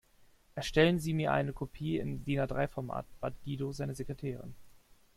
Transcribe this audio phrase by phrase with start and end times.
[0.55, 4.55] Erstellen Sie mir eine Kopie im DIN-A-drei Format, bat Guido seine Sekretärin.